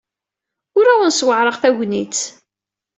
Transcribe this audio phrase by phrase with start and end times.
[0.77, 2.19] Ur awent-ssewɛaṛeɣ tagnit.